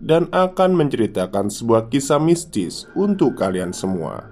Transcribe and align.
dan 0.00 0.32
akan 0.32 0.80
menceritakan 0.80 1.52
sebuah 1.52 1.92
kisah 1.92 2.18
mistis 2.18 2.88
untuk 2.96 3.36
kalian 3.36 3.76
semua. 3.76 4.26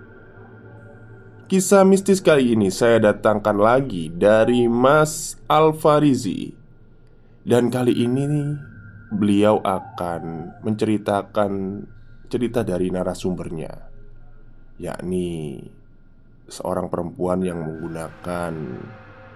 Kisah 1.48 1.84
mistis 1.84 2.20
kali 2.20 2.56
ini 2.56 2.69
saya 2.69 3.12
datangkan 3.12 3.56
lagi 3.56 4.12
dari 4.12 4.69
Mas 4.69 5.41
Alfarizi, 5.48 6.52
dan 7.44 7.72
kali 7.72 7.92
ini 7.92 8.56
beliau 9.08 9.61
akan 9.64 10.52
menceritakan 10.61 11.84
cerita 12.28 12.61
dari 12.61 12.92
narasumbernya, 12.92 13.72
yakni 14.77 15.56
seorang 16.48 16.92
perempuan 16.92 17.41
yang 17.41 17.64
menggunakan 17.64 18.52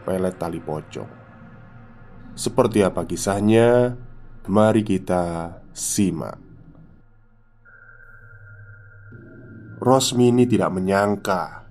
pelet 0.05 0.37
tali 0.37 0.61
pocong. 0.61 1.09
Seperti 2.37 2.85
apa 2.85 3.05
kisahnya? 3.05 3.97
Mari 4.49 4.83
kita 4.83 5.62
simak. 5.73 6.39
Rosmini 9.83 10.47
tidak 10.47 10.71
menyangka 10.71 11.67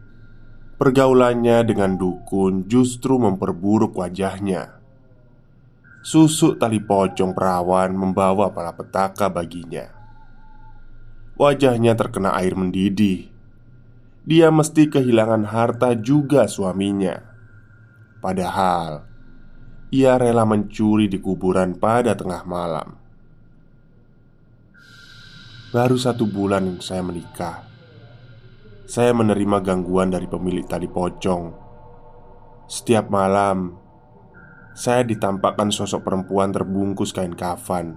pergaulannya 0.81 1.63
dengan 1.63 1.93
dukun 1.95 2.65
justru 2.65 3.15
memperburuk 3.21 3.95
wajahnya. 3.95 4.81
Susuk 6.01 6.57
tali 6.57 6.81
pocong 6.81 7.37
perawan 7.37 7.93
membawa 7.93 8.49
malapetaka 8.49 9.29
baginya. 9.29 9.93
Wajahnya 11.37 11.93
terkena 11.93 12.33
air 12.33 12.57
mendidih. 12.57 13.29
Dia 14.25 14.49
mesti 14.49 14.89
kehilangan 14.89 15.45
harta 15.49 15.93
juga 15.93 16.49
suaminya. 16.49 17.21
Padahal 18.21 19.05
ia 19.93 20.17
rela 20.17 20.45
mencuri 20.45 21.09
di 21.09 21.21
kuburan 21.21 21.77
pada 21.77 22.17
tengah 22.17 22.41
malam. 22.45 23.00
Baru 25.71 25.95
satu 25.95 26.27
bulan 26.27 26.83
saya 26.83 26.99
menikah. 26.99 27.63
Saya 28.85 29.15
menerima 29.15 29.63
gangguan 29.63 30.11
dari 30.11 30.27
pemilik 30.27 30.67
tali 30.67 30.91
pocong. 30.91 31.55
Setiap 32.67 33.07
malam, 33.07 33.79
saya 34.75 35.07
ditampakkan 35.07 35.71
sosok 35.71 36.03
perempuan 36.03 36.51
terbungkus 36.51 37.15
kain 37.15 37.31
kafan. 37.31 37.95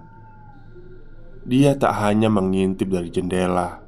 Dia 1.43 1.75
tak 1.75 1.99
hanya 1.99 2.31
mengintip 2.31 2.87
dari 2.87 3.11
jendela, 3.11 3.83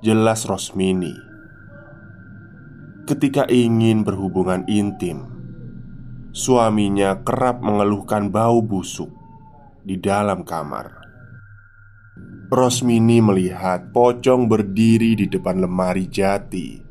jelas 0.00 0.48
Rosmini. 0.48 1.12
Ketika 3.04 3.44
ingin 3.52 4.00
berhubungan 4.00 4.64
intim, 4.64 5.32
Suaminya 6.32 7.20
kerap 7.28 7.60
mengeluhkan 7.60 8.32
bau 8.32 8.64
busuk 8.64 9.12
di 9.84 10.00
dalam 10.00 10.48
kamar. 10.48 11.01
Rosmini 12.52 13.24
melihat 13.24 13.96
pocong 13.96 14.44
berdiri 14.44 15.16
di 15.16 15.24
depan 15.24 15.64
lemari 15.64 16.04
jati, 16.04 16.84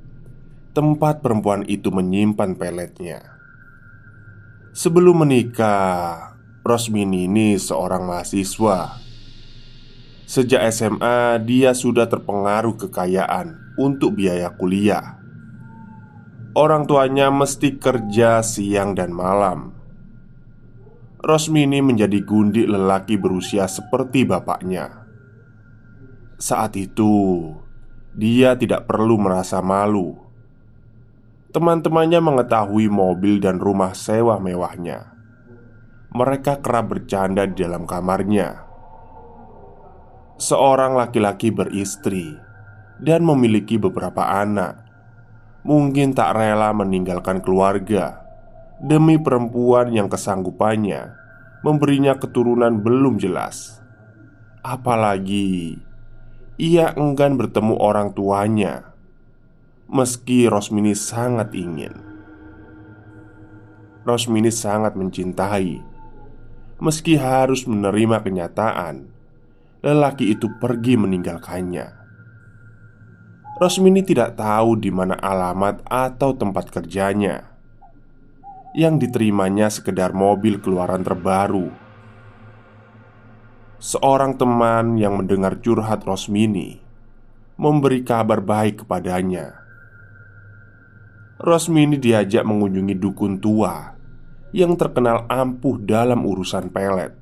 tempat 0.74 1.22
perempuan 1.22 1.62
itu 1.70 1.94
menyimpan 1.94 2.58
peletnya. 2.58 3.22
Sebelum 4.74 5.22
menikah, 5.22 6.34
Rosmini 6.66 7.30
ini 7.30 7.62
seorang 7.62 8.10
mahasiswa. 8.10 8.98
Sejak 10.26 10.66
SMA, 10.74 11.38
dia 11.46 11.78
sudah 11.78 12.10
terpengaruh 12.10 12.82
kekayaan 12.82 13.78
untuk 13.78 14.18
biaya 14.18 14.50
kuliah 14.58 15.22
Orang 16.52 16.84
tuanya 16.84 17.32
mesti 17.32 17.80
kerja 17.80 18.44
siang 18.44 18.92
dan 18.92 19.16
malam. 19.16 19.72
Rosmini 21.24 21.80
menjadi 21.80 22.20
gundik 22.28 22.68
lelaki 22.68 23.16
berusia 23.16 23.72
seperti 23.72 24.28
bapaknya. 24.28 25.01
Saat 26.42 26.74
itu, 26.74 27.54
dia 28.18 28.58
tidak 28.58 28.90
perlu 28.90 29.22
merasa 29.22 29.62
malu. 29.62 30.18
Teman-temannya 31.54 32.18
mengetahui 32.18 32.90
mobil 32.90 33.38
dan 33.38 33.62
rumah 33.62 33.94
sewa 33.94 34.42
mewahnya. 34.42 35.14
Mereka 36.10 36.66
kerap 36.66 36.98
bercanda 36.98 37.46
di 37.46 37.62
dalam 37.62 37.86
kamarnya. 37.86 38.58
Seorang 40.42 40.98
laki-laki 40.98 41.54
beristri 41.54 42.34
dan 42.98 43.22
memiliki 43.22 43.78
beberapa 43.78 44.26
anak 44.26 44.82
mungkin 45.62 46.18
tak 46.18 46.42
rela 46.42 46.74
meninggalkan 46.74 47.46
keluarga 47.46 48.18
demi 48.82 49.22
perempuan 49.22 49.94
yang 49.94 50.10
kesanggupannya 50.10 51.14
memberinya 51.62 52.18
keturunan 52.18 52.82
belum 52.82 53.22
jelas. 53.22 53.78
Apalagi 54.66 55.91
ia 56.62 56.94
enggan 56.94 57.42
bertemu 57.42 57.74
orang 57.82 58.14
tuanya, 58.14 58.94
meski 59.90 60.46
Rosmini 60.46 60.94
sangat 60.94 61.58
ingin. 61.58 61.98
Rosmini 64.06 64.54
sangat 64.54 64.94
mencintai, 64.94 65.82
meski 66.78 67.18
harus 67.18 67.66
menerima 67.66 68.22
kenyataan 68.22 69.10
lelaki 69.82 70.38
itu 70.38 70.46
pergi 70.62 70.94
meninggalkannya. 70.94 71.98
Rosmini 73.58 74.06
tidak 74.06 74.38
tahu 74.38 74.78
di 74.78 74.94
mana 74.94 75.18
alamat 75.18 75.86
atau 75.86 76.34
tempat 76.38 76.70
kerjanya. 76.70 77.50
Yang 78.78 79.10
diterimanya 79.10 79.68
sekedar 79.70 80.14
mobil 80.14 80.62
keluaran 80.62 81.02
terbaru. 81.02 81.70
Seorang 83.82 84.38
teman 84.38 85.02
yang 85.02 85.18
mendengar 85.18 85.58
curhat 85.58 86.06
Rosmini 86.06 86.78
memberi 87.58 88.06
kabar 88.06 88.38
baik 88.38 88.86
kepadanya. 88.86 89.58
Rosmini 91.42 91.98
diajak 91.98 92.46
mengunjungi 92.46 92.94
dukun 93.02 93.42
tua 93.42 93.98
yang 94.54 94.78
terkenal 94.78 95.26
ampuh 95.26 95.82
dalam 95.82 96.22
urusan 96.22 96.70
pelet. 96.70 97.18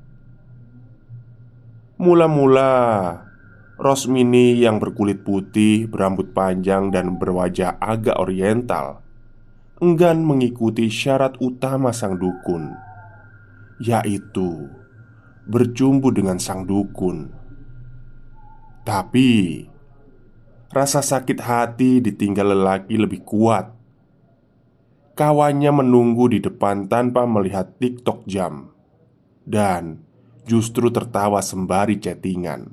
Mula-mula 1.96 2.72
Rosmini 3.80 4.60
yang 4.60 4.76
berkulit 4.76 5.24
putih, 5.24 5.88
berambut 5.88 6.36
panjang, 6.36 6.92
dan 6.92 7.16
berwajah 7.16 7.80
agak 7.80 8.20
oriental 8.20 9.00
enggan 9.80 10.20
mengikuti 10.28 10.92
syarat 10.92 11.40
utama 11.40 11.88
sang 11.88 12.20
dukun, 12.20 12.76
yaitu 13.80 14.68
berjumpu 15.50 16.14
dengan 16.14 16.38
sang 16.38 16.62
dukun. 16.62 17.34
Tapi 18.86 19.66
rasa 20.70 21.02
sakit 21.02 21.38
hati 21.42 21.98
ditinggal 21.98 22.54
lelaki 22.54 22.94
lebih 22.94 23.26
kuat. 23.26 23.74
Kawannya 25.18 25.74
menunggu 25.74 26.30
di 26.32 26.38
depan 26.38 26.86
tanpa 26.86 27.26
melihat 27.26 27.76
TikTok 27.76 28.24
jam 28.24 28.72
dan 29.44 30.00
justru 30.46 30.88
tertawa 30.88 31.42
sembari 31.42 31.98
chattingan. 32.00 32.72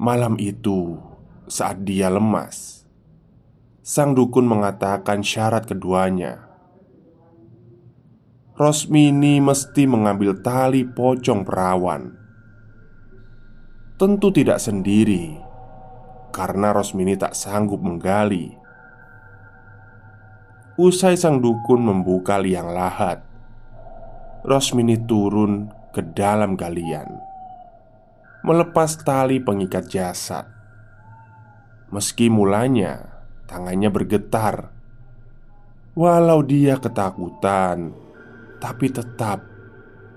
Malam 0.00 0.38
itu, 0.40 0.96
saat 1.50 1.82
dia 1.82 2.08
lemas, 2.08 2.88
sang 3.82 4.14
dukun 4.14 4.46
mengatakan 4.46 5.20
syarat 5.24 5.66
keduanya. 5.66 6.49
Rosmini 8.60 9.40
mesti 9.40 9.88
mengambil 9.88 10.36
tali 10.44 10.84
pocong 10.84 11.48
perawan. 11.48 12.12
Tentu 13.96 14.28
tidak 14.28 14.60
sendiri 14.60 15.32
Karena 16.28 16.68
Rosmini 16.68 17.16
tak 17.16 17.32
sanggup 17.32 17.80
menggali. 17.80 18.52
Usai 20.76 21.16
sang 21.16 21.40
dukun 21.40 21.88
membuka 21.88 22.36
liang 22.36 22.68
lahat 22.76 23.24
Rosmini 24.44 25.00
turun 25.08 25.72
ke 25.96 26.04
dalam 26.12 26.52
galian 26.52 27.16
Melepas 28.44 29.00
tali 29.00 29.40
pengikat 29.40 29.88
jasad. 29.88 30.44
Meski 31.88 32.28
mulanya 32.28 33.24
tangannya 33.48 33.88
bergetar 33.88 34.68
Walau 35.96 36.44
dia 36.44 36.76
ketakutan 36.76 38.09
Tapi 38.60 38.86
tetap 38.92 39.42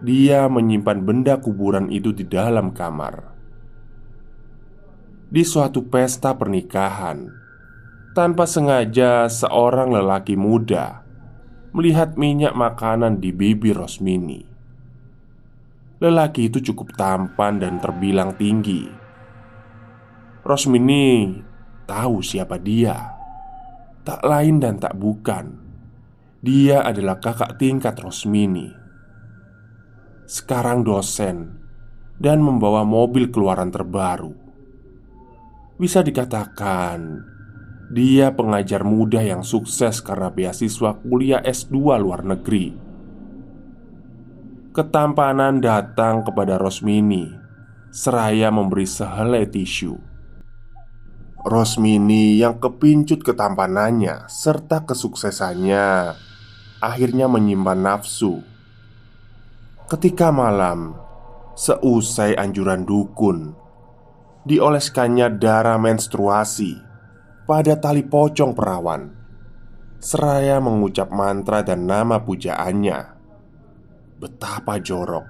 Dia 0.04 0.52
menyimpan 0.52 1.00
benda 1.00 1.40
kuburan 1.40 1.88
itu 1.88 2.12
di 2.12 2.28
dalam 2.28 2.76
kamar 2.76 3.34
di 5.34 5.42
suatu 5.42 5.82
pesta 5.90 6.38
pernikahan. 6.38 7.26
Tanpa 8.14 8.46
sengaja, 8.46 9.26
seorang 9.26 9.90
lelaki 9.90 10.38
muda 10.38 11.02
melihat 11.74 12.14
minyak 12.14 12.54
makanan 12.54 13.18
di 13.18 13.34
bibir 13.34 13.74
Rosmini. 13.74 14.46
Lelaki 15.98 16.54
itu 16.54 16.62
cukup 16.62 16.94
tampan 16.94 17.58
dan 17.58 17.82
terbilang 17.82 18.38
tinggi. 18.38 18.86
Rosmini 20.46 21.42
tahu 21.90 22.22
siapa 22.22 22.62
dia. 22.62 23.18
Tak 24.06 24.22
lain 24.22 24.62
dan 24.62 24.78
tak 24.78 24.94
bukan. 24.94 25.63
Dia 26.44 26.84
adalah 26.84 27.24
kakak 27.24 27.56
tingkat 27.56 27.96
Rosmini. 28.04 28.68
Sekarang 30.28 30.84
dosen 30.84 31.56
dan 32.20 32.44
membawa 32.44 32.84
mobil 32.84 33.32
keluaran 33.32 33.72
terbaru. 33.72 34.36
Bisa 35.80 36.04
dikatakan 36.04 37.24
dia 37.96 38.36
pengajar 38.36 38.84
muda 38.84 39.24
yang 39.24 39.40
sukses 39.40 40.04
karena 40.04 40.28
beasiswa 40.36 41.00
kuliah 41.00 41.40
S2 41.40 41.80
luar 42.04 42.28
negeri. 42.28 42.76
Ketampanan 44.76 45.64
datang 45.64 46.28
kepada 46.28 46.60
Rosmini 46.60 47.24
seraya 47.88 48.52
memberi 48.52 48.84
sehelai 48.84 49.48
tisu. 49.48 49.96
Rosmini 51.48 52.36
yang 52.36 52.60
kepincut 52.60 53.24
ketampanannya 53.24 54.28
serta 54.28 54.84
kesuksesannya 54.84 56.20
akhirnya 56.84 57.32
menyimpan 57.32 57.80
nafsu. 57.80 58.44
Ketika 59.88 60.36
malam, 60.36 61.00
seusai 61.56 62.36
anjuran 62.36 62.84
dukun 62.84 63.56
dioleskannya 64.44 65.40
darah 65.40 65.80
menstruasi 65.80 66.76
pada 67.48 67.80
tali 67.80 68.04
pocong 68.04 68.52
perawan, 68.52 69.08
seraya 70.04 70.60
mengucap 70.60 71.08
mantra 71.12 71.64
dan 71.64 71.88
nama 71.88 72.20
pujaannya. 72.20 73.00
Betapa 74.20 74.80
jorok! 74.84 75.28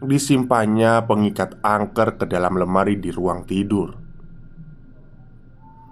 Disimpannya 0.00 1.04
pengikat 1.04 1.60
angker 1.60 2.16
ke 2.16 2.24
dalam 2.24 2.56
lemari 2.56 2.96
di 2.96 3.12
ruang 3.12 3.44
tidur. 3.44 3.92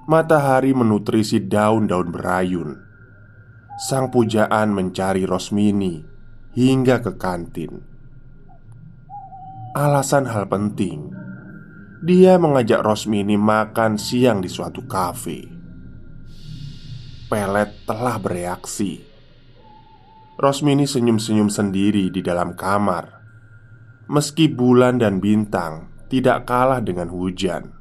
Matahari 0.08 0.72
menutrisi 0.72 1.44
daun-daun 1.44 2.08
berayun. 2.08 2.87
Sang 3.78 4.10
pujaan 4.10 4.74
mencari 4.74 5.22
Rosmini 5.22 6.02
hingga 6.58 6.98
ke 6.98 7.14
kantin. 7.14 7.78
Alasan 9.78 10.26
hal 10.26 10.50
penting 10.50 11.14
dia 12.02 12.38
mengajak 12.42 12.82
Rosmini 12.82 13.38
makan 13.38 13.94
siang 13.94 14.42
di 14.42 14.50
suatu 14.50 14.82
kafe. 14.86 15.46
Pelet 17.30 17.70
telah 17.86 18.18
bereaksi. 18.18 18.98
Rosmini 20.38 20.82
senyum-senyum 20.82 21.46
sendiri 21.46 22.10
di 22.10 22.18
dalam 22.18 22.58
kamar, 22.58 23.14
meski 24.10 24.50
bulan 24.50 24.98
dan 24.98 25.22
bintang 25.22 25.86
tidak 26.10 26.50
kalah 26.50 26.82
dengan 26.82 27.10
hujan. 27.10 27.74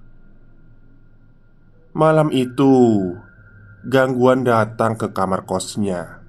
Malam 1.97 2.29
itu, 2.29 3.13
gangguan 3.87 4.43
datang 4.43 4.99
ke 4.99 5.15
kamar 5.15 5.47
kosnya. 5.47 6.19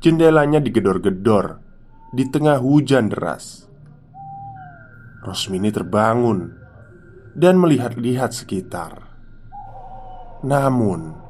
Jendelanya 0.00 0.64
digedor-gedor 0.64 1.60
di 2.16 2.24
tengah 2.24 2.56
hujan 2.56 3.12
deras. 3.12 3.68
Rosmini 5.20 5.68
terbangun 5.68 6.56
dan 7.36 7.60
melihat-lihat 7.60 8.32
sekitar. 8.32 9.12
Namun, 10.40 11.20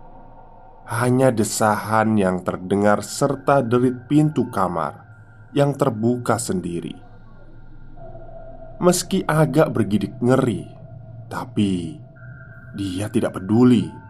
hanya 0.86 1.34
desahan 1.34 2.14
yang 2.14 2.46
terdengar 2.46 3.02
serta 3.02 3.58
derit 3.58 4.06
pintu 4.06 4.54
kamar 4.54 5.02
yang 5.50 5.74
terbuka 5.74 6.38
sendiri. 6.38 6.94
Meski 8.78 9.26
agak 9.26 9.74
bergidik 9.74 10.14
ngeri, 10.22 10.62
tapi 11.26 11.98
dia 12.78 13.10
tidak 13.10 13.34
peduli. 13.34 14.01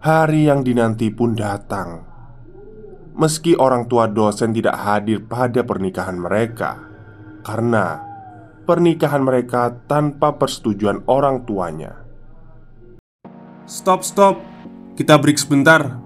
Hari 0.00 0.48
yang 0.48 0.64
dinanti 0.64 1.12
pun 1.12 1.36
datang. 1.36 2.00
Meski 3.20 3.52
orang 3.52 3.84
tua 3.84 4.08
dosen 4.08 4.48
tidak 4.56 4.80
hadir 4.80 5.20
pada 5.28 5.60
pernikahan 5.60 6.16
mereka, 6.16 6.80
karena 7.44 8.00
pernikahan 8.64 9.20
mereka 9.20 9.76
tanpa 9.84 10.40
persetujuan 10.40 11.04
orang 11.04 11.44
tuanya. 11.44 12.00
Stop, 13.68 14.00
stop, 14.00 14.40
kita 14.96 15.20
break 15.20 15.36
sebentar. 15.36 16.00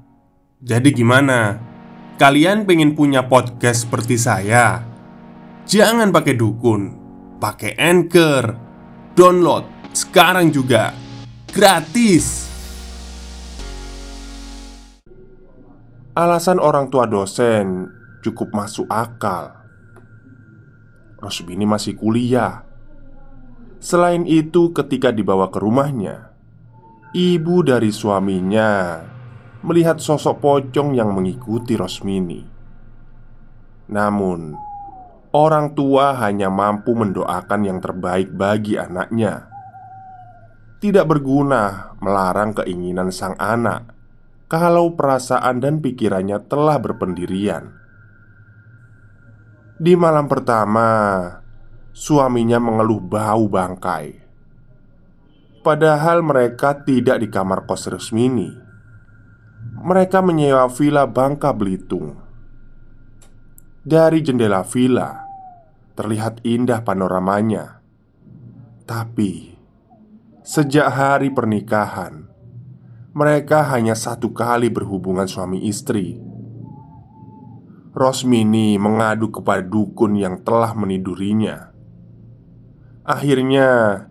Jadi, 0.59 0.90
gimana? 0.90 1.62
Kalian 2.18 2.66
pengen 2.66 2.99
punya 2.99 3.30
podcast 3.30 3.87
seperti 3.87 4.18
saya? 4.18 4.83
Jangan 5.71 6.11
pakai 6.11 6.35
dukun, 6.35 6.83
pakai 7.38 7.78
anchor, 7.78 8.59
download 9.14 9.95
sekarang 9.95 10.50
juga 10.50 10.90
gratis. 11.54 12.53
Alasan 16.14 16.62
orang 16.62 16.94
tua 16.94 17.11
dosen 17.11 17.90
cukup 18.23 18.54
masuk 18.54 18.87
akal 18.87 19.64
Rosbini 21.18 21.64
masih 21.64 21.97
kuliah. 21.97 22.62
Selain 23.80 24.28
itu, 24.28 24.71
ketika 24.76 25.09
dibawa 25.09 25.49
ke 25.49 25.56
rumahnya, 25.56 26.30
ibu 27.16 27.64
dari 27.64 27.88
suaminya 27.88 29.00
melihat 29.64 29.99
sosok 29.99 30.38
pocong 30.38 30.92
yang 30.92 31.16
mengikuti 31.16 31.75
Rosmini. 31.80 32.44
Namun, 33.88 34.52
orang 35.33 35.73
tua 35.73 36.14
hanya 36.21 36.52
mampu 36.52 36.92
mendoakan 36.92 37.61
yang 37.64 37.80
terbaik 37.80 38.28
bagi 38.37 38.76
anaknya. 38.76 39.49
Tidak 40.78 41.09
berguna 41.09 41.97
melarang 42.04 42.52
keinginan 42.52 43.09
sang 43.09 43.33
anak 43.40 43.93
kalau 44.46 44.94
perasaan 44.94 45.60
dan 45.60 45.80
pikirannya 45.80 46.42
telah 46.46 46.78
berpendirian 46.78 47.84
di 49.74 49.98
malam 49.98 50.30
pertama, 50.30 50.86
suaminya 51.90 52.62
mengeluh 52.62 53.02
bau 53.02 53.50
bangkai. 53.50 54.22
Padahal 55.66 56.22
mereka 56.22 56.78
tidak 56.86 57.18
di 57.18 57.26
kamar 57.26 57.66
kos 57.66 57.90
Resmini. 57.90 58.54
Mereka 59.82 60.22
menyewa 60.22 60.70
villa 60.70 61.10
Bangka 61.10 61.50
Belitung. 61.50 62.14
Dari 63.82 64.22
jendela 64.22 64.62
villa 64.62 65.26
terlihat 65.98 66.46
indah 66.46 66.86
panoramanya. 66.86 67.82
Tapi 68.86 69.58
sejak 70.46 70.86
hari 70.86 71.34
pernikahan, 71.34 72.30
mereka 73.14 73.62
hanya 73.71 73.94
satu 73.94 74.35
kali 74.35 74.68
berhubungan 74.68 75.30
suami 75.30 75.64
istri 75.71 76.35
Rosmini 77.94 78.75
mengadu 78.75 79.30
kepada 79.30 79.62
dukun 79.62 80.18
yang 80.18 80.42
telah 80.42 80.75
menidurinya. 80.75 81.71
Akhirnya, 83.06 84.02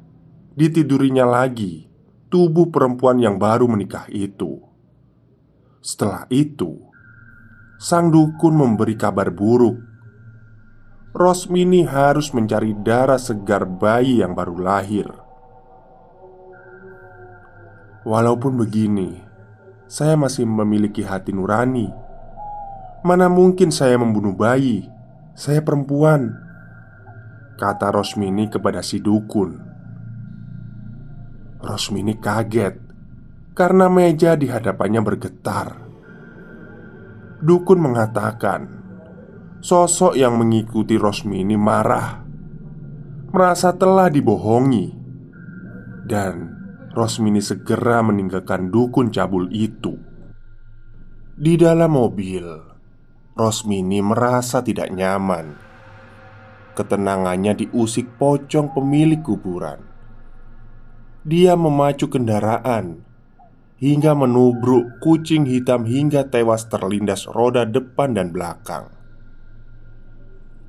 ditidurinya 0.56 1.28
lagi 1.28 1.92
tubuh 2.32 2.72
perempuan 2.72 3.20
yang 3.20 3.36
baru 3.36 3.68
menikah 3.68 4.08
itu. 4.08 4.64
Setelah 5.84 6.32
itu, 6.32 6.80
sang 7.76 8.08
dukun 8.08 8.56
memberi 8.56 8.96
kabar 8.96 9.28
buruk. 9.36 9.84
Rosmini 11.12 11.84
harus 11.84 12.32
mencari 12.32 12.72
darah 12.88 13.20
segar 13.20 13.68
bayi 13.68 14.24
yang 14.24 14.32
baru 14.32 14.64
lahir. 14.64 15.12
Walaupun 18.04 18.60
begini, 18.60 19.16
saya 19.88 20.20
masih 20.20 20.44
memiliki 20.44 21.08
hati 21.08 21.32
nurani. 21.32 21.88
Mana 23.00 23.32
mungkin 23.32 23.72
saya 23.72 23.96
membunuh 23.96 24.36
bayi? 24.36 24.92
Saya 25.40 25.64
perempuan. 25.64 26.36
Kata 27.56 27.96
Rosmini 27.96 28.52
kepada 28.52 28.84
si 28.84 29.00
dukun. 29.00 29.56
Rosmini 31.64 32.20
kaget 32.20 32.76
Karena 33.56 33.88
meja 33.88 34.36
di 34.36 34.52
hadapannya 34.52 35.00
bergetar. 35.00 35.68
Dukun 37.40 37.80
mengatakan 37.80 38.62
Sosok 39.64 40.20
yang 40.20 40.36
mengikuti 40.36 41.00
Rosmini 41.00 41.56
marah 41.56 42.20
Merasa 43.32 43.72
telah 43.80 44.12
dibohongi 44.12 44.92
Dan 46.04 46.63
Rosmini 46.94 47.42
segera 47.42 48.06
meninggalkan 48.06 48.70
dukun 48.70 49.10
cabul 49.10 49.50
itu 49.50 49.98
Di 51.34 51.58
dalam 51.58 51.98
mobil 51.98 52.46
Rosmini 53.34 53.98
merasa 53.98 54.62
tidak 54.62 54.94
nyaman. 54.94 55.58
Ketenangannya 56.78 57.66
diusik 57.66 58.22
pocong 58.22 58.78
pemilik 58.78 59.26
kuburan. 59.26 59.82
Dia 61.26 61.58
memacu 61.58 62.14
kendaraan 62.14 63.02
hingga 63.82 64.14
menubruk 64.14 65.02
kucing 65.02 65.50
hitam 65.50 65.90
hingga 65.90 66.30
tewas 66.30 66.70
terlindas 66.70 67.26
roda 67.26 67.66
depan 67.66 68.14
dan 68.14 68.30
belakang. 68.30 68.94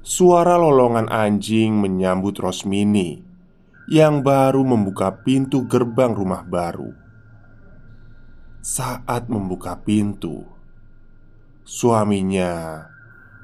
Suara 0.01 0.57
lolongan 0.57 1.13
anjing 1.13 1.77
menyambut 1.77 2.41
Rosmini 2.41 3.34
yang 3.91 4.25
baru 4.25 4.65
membuka 4.65 5.13
pintu 5.13 5.69
gerbang 5.69 6.17
rumah 6.17 6.45
baru. 6.45 6.93
Saat 8.65 9.29
membuka 9.29 9.77
pintu, 9.77 10.55
Suaminya 11.65 12.85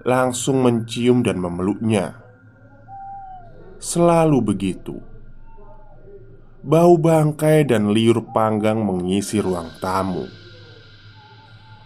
langsung 0.05 0.61
mencium 0.61 1.25
dan 1.25 1.41
memeluknya. 1.41 2.21
Selalu 3.81 4.45
begitu. 4.45 5.01
Bau 6.61 7.01
bangkai 7.01 7.65
dan 7.65 7.97
liur 7.97 8.29
panggang 8.37 8.85
mengisi 8.85 9.41
ruang 9.41 9.73
tamu. 9.81 10.29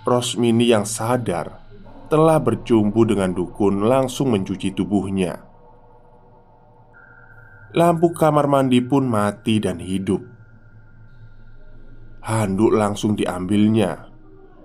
Rosmini 0.03 0.75
yang 0.75 0.83
sadar 0.83 1.63
telah 2.11 2.43
bercumbu 2.43 3.07
dengan 3.07 3.31
dukun 3.31 3.87
langsung 3.87 4.35
mencuci 4.35 4.75
tubuhnya. 4.75 5.39
Lampu 7.75 8.15
kamar 8.15 8.47
mandi 8.47 8.79
pun 8.79 9.03
mati 9.03 9.59
dan 9.59 9.83
hidup. 9.83 10.23
Handuk 12.23 12.71
langsung 12.71 13.19
diambilnya 13.19 14.15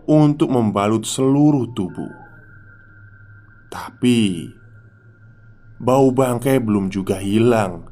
untuk 0.06 0.54
membalut 0.54 1.10
seluruh 1.10 1.74
tubuh. 1.74 2.13
Tapi 3.74 4.54
bau 5.82 6.13
bangkai 6.13 6.62
belum 6.62 6.94
juga 6.94 7.18
hilang, 7.18 7.89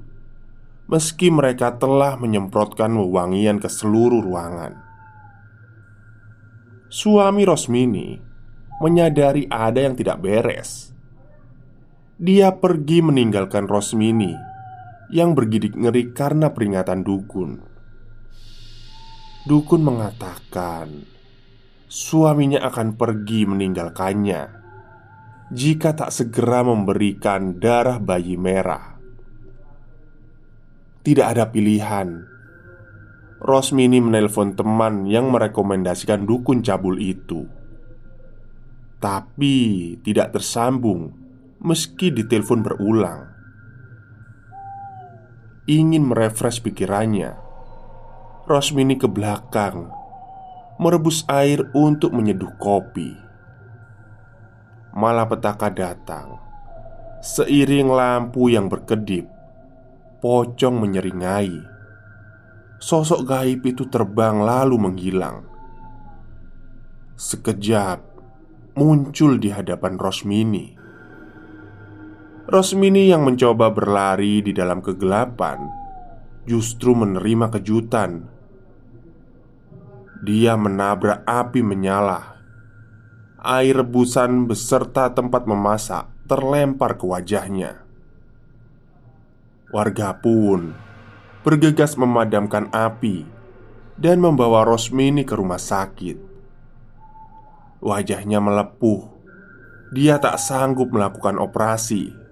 meski 0.86 1.34
mereka 1.34 1.74
telah 1.82 2.14
menyemprotkan 2.22 2.94
wewangian 2.94 3.58
ke 3.58 3.74
seluruh 3.74 4.22
ruangan. 4.22 4.78
Suami 6.94 7.42
Rosmini 7.42 8.22
menyadari 8.86 9.50
ada 9.50 9.82
yang 9.82 9.98
tidak 9.98 10.22
beres. 10.22 10.94
Dia 12.22 12.54
pergi 12.54 13.02
meninggalkan 13.02 13.66
Rosmini 13.66 14.57
yang 15.08 15.36
bergidik 15.36 15.76
ngeri 15.76 16.12
karena 16.12 16.52
peringatan 16.52 17.04
dukun. 17.04 17.64
Dukun 19.48 19.82
mengatakan 19.84 21.08
suaminya 21.88 22.68
akan 22.68 23.00
pergi 23.00 23.48
meninggalkannya 23.48 24.42
jika 25.48 25.96
tak 25.96 26.12
segera 26.12 26.68
memberikan 26.68 27.56
darah 27.56 28.04
bayi 28.04 28.36
merah. 28.36 29.00
Tidak 31.08 31.24
ada 31.24 31.48
pilihan. 31.48 32.36
Rosmini 33.38 34.04
menelpon 34.04 34.58
teman 34.58 35.08
yang 35.08 35.30
merekomendasikan 35.32 36.26
dukun 36.26 36.66
cabul 36.66 36.98
itu, 36.98 37.46
tapi 38.98 39.94
tidak 40.02 40.34
tersambung 40.34 41.14
meski 41.62 42.10
ditelepon 42.10 42.66
berulang. 42.66 43.37
Ingin 45.68 46.08
merefresh 46.08 46.64
pikirannya, 46.64 47.36
Rosmini 48.48 48.96
ke 48.96 49.12
belakang 49.12 49.92
merebus 50.80 51.28
air 51.28 51.68
untuk 51.76 52.16
menyeduh 52.16 52.56
kopi. 52.56 53.12
Malapetaka 54.96 55.68
datang 55.68 56.48
seiring 57.22 57.90
lampu 57.92 58.48
yang 58.48 58.70
berkedip. 58.70 59.28
Pocong 60.24 60.76
menyeringai. 60.82 61.60
Sosok 62.80 63.28
gaib 63.28 63.62
itu 63.68 63.90
terbang 63.90 64.42
lalu 64.42 64.80
menghilang. 64.80 65.46
Sekejap 67.18 68.02
muncul 68.78 69.42
di 69.42 69.50
hadapan 69.50 69.98
Rosmini. 69.98 70.77
Rosmini 72.48 73.12
yang 73.12 73.28
mencoba 73.28 73.68
berlari 73.76 74.40
di 74.40 74.56
dalam 74.56 74.80
kegelapan 74.80 75.68
justru 76.48 76.96
menerima 76.96 77.52
kejutan 77.52 78.38
dia 80.18 80.58
menabrak 80.58 81.22
api 81.30 81.62
menyala. 81.62 82.42
Air 83.38 83.86
rebusan 83.86 84.50
beserta 84.50 85.14
tempat 85.14 85.46
memasak 85.46 86.10
terlempar 86.26 86.98
ke 86.98 87.06
wajahnya. 87.06 87.86
Warga 89.70 90.18
pun 90.18 90.74
bergegas 91.46 91.96
memadamkan 92.02 92.68
api 92.74 93.24
dan 93.96 94.18
membawa 94.18 94.66
Rosmini 94.66 95.22
ke 95.22 95.38
rumah 95.38 95.62
sakit. 95.62 96.18
Wajahnya 97.78 98.42
melepuh. 98.42 99.16
Dia 99.94 100.18
tak 100.18 100.42
sanggup 100.42 100.92
melakukan 100.92 101.38
operasi. 101.38 102.27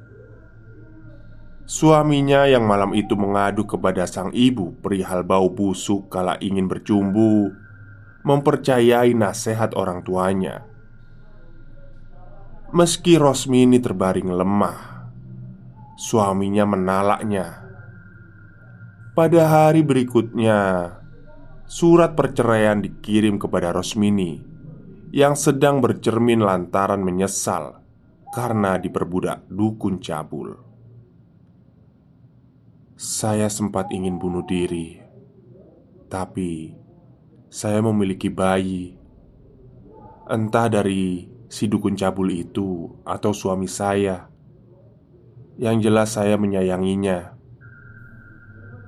Suaminya 1.65 2.45
yang 2.45 2.69
malam 2.69 2.93
itu 2.93 3.17
mengadu 3.17 3.65
kepada 3.65 4.05
sang 4.05 4.29
ibu 4.37 4.77
perihal 4.85 5.25
bau 5.25 5.49
busuk 5.49 6.13
kala 6.13 6.37
ingin 6.37 6.69
bercumbu 6.69 7.49
mempercayai 8.25 9.13
nasihat 9.13 9.77
orang 9.77 10.01
tuanya. 10.01 10.65
Meski 12.73 13.21
Rosmini 13.21 13.77
terbaring 13.77 14.33
lemah, 14.33 15.09
suaminya 15.97 16.65
menalaknya. 16.65 17.65
Pada 19.13 19.41
hari 19.45 19.85
berikutnya, 19.85 20.89
surat 21.69 22.17
perceraian 22.17 22.81
dikirim 22.81 23.37
kepada 23.37 23.73
Rosmini 23.73 24.41
yang 25.13 25.37
sedang 25.37 25.79
bercermin 25.79 26.41
lantaran 26.41 27.05
menyesal 27.05 27.79
karena 28.33 28.81
diperbudak 28.81 29.45
dukun 29.47 30.01
cabul. 30.01 30.64
Saya 32.95 33.51
sempat 33.51 33.91
ingin 33.91 34.15
bunuh 34.15 34.47
diri, 34.47 35.03
tapi 36.07 36.79
saya 37.51 37.83
memiliki 37.83 38.31
bayi. 38.31 38.95
Entah 40.31 40.71
dari 40.71 41.27
si 41.51 41.67
dukun 41.67 41.99
cabul 41.99 42.31
itu 42.31 42.95
atau 43.03 43.35
suami 43.35 43.67
saya. 43.67 44.31
Yang 45.59 45.91
jelas 45.91 46.15
saya 46.15 46.39
menyayanginya. 46.39 47.35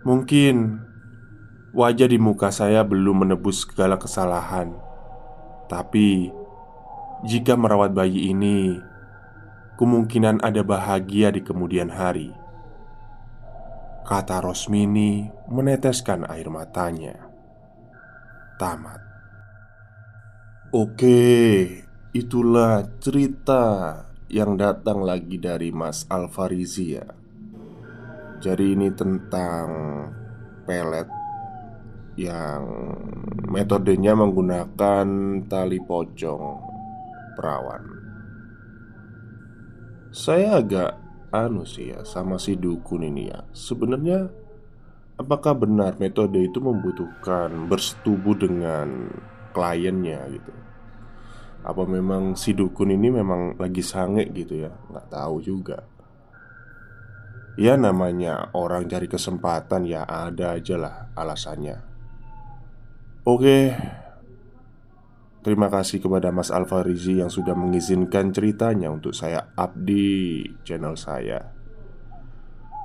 Mungkin 0.08 0.80
wajah 1.76 2.08
di 2.08 2.16
muka 2.16 2.48
saya 2.48 2.88
belum 2.88 3.28
menebus 3.28 3.68
segala 3.68 4.00
kesalahan. 4.00 4.72
Tapi 5.68 6.32
jika 7.28 7.60
merawat 7.60 7.92
bayi 7.92 8.32
ini, 8.32 8.80
kemungkinan 9.76 10.40
ada 10.48 10.64
bahagia 10.64 11.28
di 11.36 11.44
kemudian 11.44 11.92
hari. 11.92 12.47
Kata 14.08 14.40
Rosmini 14.40 15.28
meneteskan 15.52 16.24
air 16.32 16.48
matanya 16.48 17.28
tamat. 18.56 19.04
Oke, 20.72 21.68
itulah 22.16 22.88
cerita 23.04 23.64
yang 24.32 24.56
datang 24.56 25.04
lagi 25.04 25.36
dari 25.36 25.76
Mas 25.76 26.08
Alfarizi 26.08 26.96
ya. 26.96 27.04
Jadi 28.40 28.80
ini 28.80 28.88
tentang 28.96 29.68
pelet 30.64 31.12
yang 32.16 32.64
metodenya 33.52 34.16
menggunakan 34.16 35.08
tali 35.52 35.84
pocong 35.84 36.46
perawan. 37.36 37.84
Saya 40.16 40.64
agak 40.64 41.07
anu 41.32 41.68
sih 41.68 41.92
ya 41.92 42.04
sama 42.08 42.40
si 42.40 42.56
dukun 42.56 43.04
ini 43.04 43.32
ya. 43.32 43.44
Sebenarnya 43.52 44.28
apakah 45.20 45.58
benar 45.58 46.00
metode 46.00 46.40
itu 46.40 46.62
membutuhkan 46.64 47.68
bersetubuh 47.68 48.36
dengan 48.38 49.12
kliennya 49.52 50.22
gitu? 50.32 50.54
Apa 51.68 51.84
memang 51.84 52.40
si 52.40 52.56
dukun 52.56 52.94
ini 52.94 53.12
memang 53.12 53.60
lagi 53.60 53.84
sange 53.84 54.30
gitu 54.32 54.56
ya? 54.56 54.72
Nggak 54.88 55.08
tahu 55.12 55.36
juga. 55.44 55.84
Ya 57.58 57.74
namanya 57.74 58.54
orang 58.54 58.86
cari 58.86 59.10
kesempatan 59.10 59.90
ya 59.90 60.06
ada 60.06 60.54
aja 60.54 60.78
lah 60.78 61.10
alasannya 61.18 61.82
Oke 63.26 63.74
Terima 65.48 65.72
kasih 65.72 66.04
kepada 66.04 66.28
Mas 66.28 66.52
Alfarizi 66.52 67.24
yang 67.24 67.32
sudah 67.32 67.56
mengizinkan 67.56 68.36
ceritanya 68.36 68.92
untuk 68.92 69.16
saya 69.16 69.48
up 69.56 69.80
di 69.80 70.44
channel 70.68 71.00
saya 71.00 71.40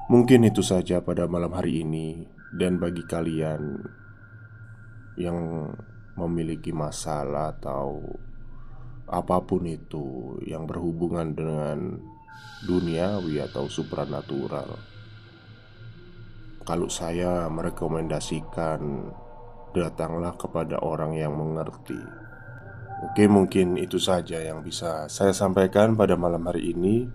Mungkin 0.07 0.47
itu 0.47 0.63
saja 0.63 1.03
pada 1.03 1.27
malam 1.27 1.51
hari 1.59 1.83
ini 1.83 2.23
Dan 2.55 2.79
bagi 2.79 3.03
kalian 3.03 3.83
Yang 5.19 5.39
memiliki 6.15 6.71
masalah 6.71 7.51
atau 7.51 7.99
Apa 9.11 9.43
pun 9.43 9.67
itu 9.67 10.39
yang 10.47 10.63
berhubungan 10.63 11.35
dengan 11.35 11.99
duniawi 12.63 13.43
atau 13.43 13.67
supranatural 13.67 14.79
Kalau 16.63 16.87
saya 16.87 17.51
merekomendasikan 17.51 19.11
datanglah 19.75 20.37
kepada 20.37 20.79
orang 20.85 21.17
yang 21.17 21.33
mengerti. 21.33 21.99
Oke, 23.03 23.27
mungkin 23.27 23.75
itu 23.83 23.99
saja 23.99 24.39
yang 24.39 24.63
bisa 24.63 25.11
saya 25.11 25.35
sampaikan 25.35 25.99
pada 25.99 26.15
malam 26.15 26.47
hari 26.47 26.71
ini. 26.71 27.11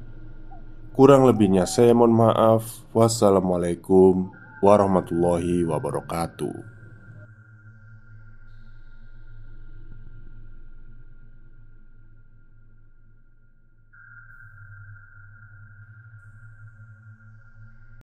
Kurang 0.92 1.24
lebihnya, 1.24 1.64
saya 1.64 1.96
mohon 1.96 2.12
maaf. 2.12 2.84
Wassalamualaikum 2.92 4.28
warahmatullahi 4.60 5.64
wabarakatuh. 5.64 6.77